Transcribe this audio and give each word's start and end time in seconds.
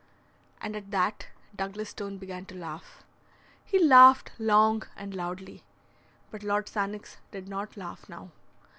And 0.59 0.75
at 0.75 0.89
that 0.89 1.27
Douglas 1.55 1.89
Stone 1.89 2.17
began 2.17 2.45
to 2.47 2.55
laugh. 2.57 3.03
He 3.63 3.77
laughed 3.77 4.31
long 4.39 4.81
and 4.95 5.13
loudly. 5.13 5.61
But 6.31 6.41
Lord 6.41 6.65
Sannox 6.67 7.17
did 7.29 7.47
not 7.47 7.77
laugh 7.77 8.09
now. 8.09 8.31